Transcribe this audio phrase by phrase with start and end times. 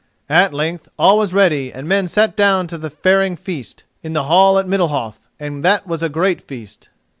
[0.31, 4.23] At length all was ready and men sat down to the faring feast in the
[4.23, 6.89] hall at Middalhof, and that was a great feast.